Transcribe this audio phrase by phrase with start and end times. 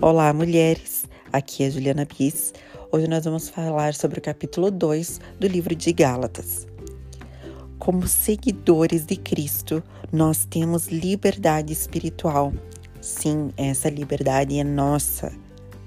[0.00, 1.06] Olá, mulheres!
[1.32, 2.54] Aqui é Juliana Bis.
[2.92, 6.68] Hoje nós vamos falar sobre o capítulo 2 do livro de Gálatas.
[7.80, 9.82] Como seguidores de Cristo,
[10.12, 12.52] nós temos liberdade espiritual.
[13.00, 15.32] Sim, essa liberdade é nossa.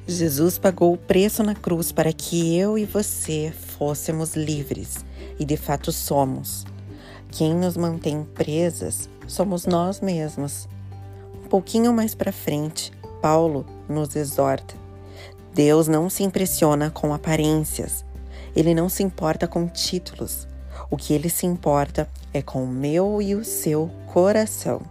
[0.06, 5.06] Jesus pagou o preço na cruz para que eu e você fôssemos livres,
[5.40, 6.66] e de fato somos.
[7.32, 10.68] Quem nos mantém presas somos nós mesmos.
[11.46, 12.92] Um pouquinho mais para frente,
[13.22, 14.74] Paulo nos exorta.
[15.54, 18.04] Deus não se impressiona com aparências.
[18.56, 20.48] Ele não se importa com títulos.
[20.90, 24.82] O que ele se importa é com o meu e o seu coração.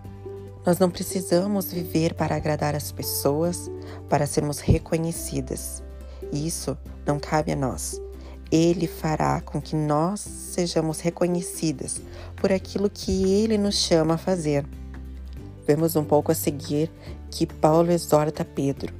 [0.64, 3.70] Nós não precisamos viver para agradar as pessoas,
[4.08, 5.82] para sermos reconhecidas.
[6.32, 8.00] Isso não cabe a nós.
[8.52, 12.00] Ele fará com que nós sejamos reconhecidas
[12.36, 14.66] por aquilo que ele nos chama a fazer.
[15.66, 16.90] Vemos um pouco a seguir
[17.30, 18.92] que Paulo exorta Pedro.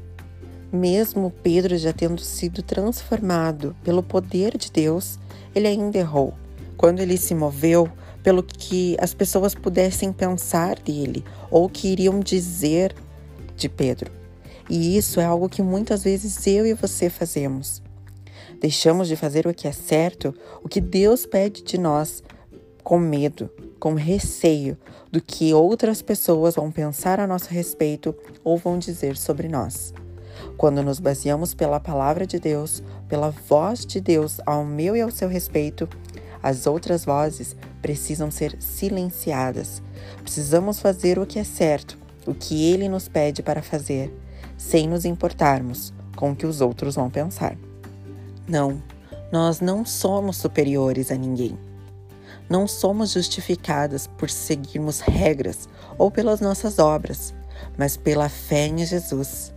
[0.73, 5.19] Mesmo Pedro já tendo sido transformado pelo poder de Deus,
[5.55, 6.34] ele ainda errou.
[6.77, 7.91] Quando ele se moveu
[8.22, 12.95] pelo que as pessoas pudessem pensar dele ou que iriam dizer
[13.56, 14.11] de Pedro.
[14.69, 17.83] E isso é algo que muitas vezes eu e você fazemos.
[18.61, 22.22] Deixamos de fazer o que é certo, o que Deus pede de nós,
[22.84, 23.50] com medo,
[23.81, 24.77] com receio
[25.11, 28.14] do que outras pessoas vão pensar a nosso respeito
[28.45, 29.92] ou vão dizer sobre nós.
[30.56, 35.11] Quando nos baseamos pela palavra de Deus, pela voz de Deus ao meu e ao
[35.11, 35.89] seu respeito,
[36.42, 39.83] as outras vozes precisam ser silenciadas.
[40.22, 44.15] Precisamos fazer o que é certo, o que Ele nos pede para fazer,
[44.56, 47.56] sem nos importarmos com o que os outros vão pensar.
[48.47, 48.83] Não,
[49.33, 51.69] nós não somos superiores a ninguém.
[52.51, 57.33] Não somos justificadas por seguirmos regras ou pelas nossas obras,
[57.79, 59.55] mas pela fé em Jesus.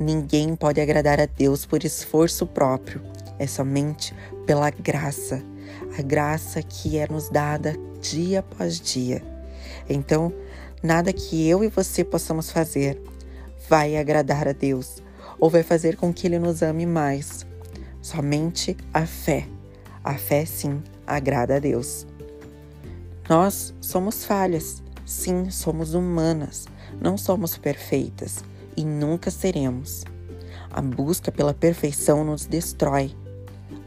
[0.00, 3.00] Ninguém pode agradar a Deus por esforço próprio,
[3.38, 4.12] é somente
[4.44, 5.40] pela graça,
[5.96, 9.22] a graça que é nos dada dia após dia.
[9.88, 10.32] Então,
[10.82, 13.00] nada que eu e você possamos fazer
[13.68, 15.00] vai agradar a Deus
[15.38, 17.46] ou vai fazer com que Ele nos ame mais.
[18.02, 19.46] Somente a fé.
[20.02, 22.06] A fé, sim, agrada a Deus.
[23.28, 26.66] Nós somos falhas, sim, somos humanas,
[27.00, 28.42] não somos perfeitas
[28.76, 30.04] e nunca seremos.
[30.70, 33.14] A busca pela perfeição nos destrói.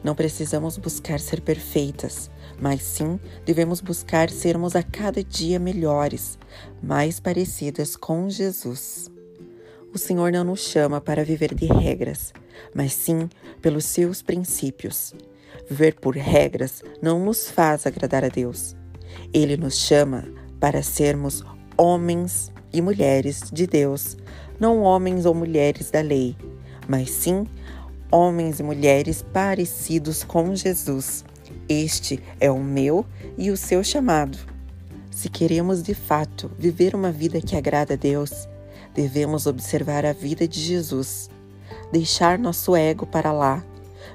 [0.03, 6.37] Não precisamos buscar ser perfeitas, mas sim devemos buscar sermos a cada dia melhores,
[6.81, 9.11] mais parecidas com Jesus.
[9.93, 12.33] O Senhor não nos chama para viver de regras,
[12.73, 13.29] mas sim
[13.61, 15.13] pelos seus princípios.
[15.69, 18.75] Viver por regras não nos faz agradar a Deus.
[19.33, 20.25] Ele nos chama
[20.59, 21.43] para sermos
[21.77, 24.17] homens e mulheres de Deus,
[24.59, 26.35] não homens ou mulheres da lei,
[26.87, 27.47] mas sim
[28.11, 31.23] homens e mulheres parecidos com Jesus.
[31.67, 33.05] Este é o meu
[33.37, 34.37] e o seu chamado.
[35.09, 38.47] Se queremos de fato viver uma vida que agrada a Deus,
[38.93, 41.29] devemos observar a vida de Jesus,
[41.91, 43.63] deixar nosso ego para lá,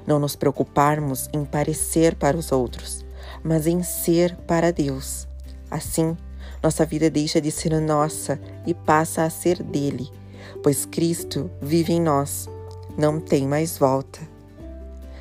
[0.07, 3.05] não nos preocuparmos em parecer para os outros,
[3.43, 5.27] mas em ser para Deus.
[5.69, 6.15] Assim,
[6.63, 10.09] nossa vida deixa de ser nossa e passa a ser dele,
[10.63, 12.49] pois Cristo vive em nós,
[12.97, 14.19] não tem mais volta.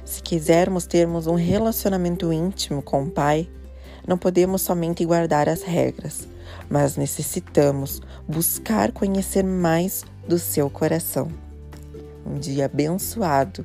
[0.05, 3.51] Se quisermos termos um relacionamento íntimo com o Pai,
[4.07, 6.29] não podemos somente guardar as regras,
[6.71, 11.29] mas necessitamos buscar conhecer mais do seu coração.
[12.25, 13.65] Um dia abençoado,